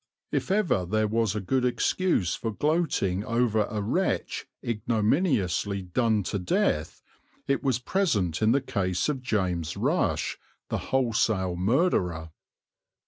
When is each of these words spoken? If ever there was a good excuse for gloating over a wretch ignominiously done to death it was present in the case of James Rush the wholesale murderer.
If 0.31 0.49
ever 0.49 0.83
there 0.83 1.07
was 1.07 1.35
a 1.35 1.39
good 1.39 1.63
excuse 1.63 2.33
for 2.33 2.49
gloating 2.51 3.23
over 3.23 3.65
a 3.65 3.81
wretch 3.81 4.47
ignominiously 4.65 5.83
done 5.83 6.23
to 6.23 6.39
death 6.39 7.03
it 7.47 7.61
was 7.63 7.77
present 7.77 8.41
in 8.41 8.51
the 8.51 8.61
case 8.61 9.09
of 9.09 9.21
James 9.21 9.77
Rush 9.77 10.39
the 10.69 10.79
wholesale 10.89 11.55
murderer. 11.55 12.31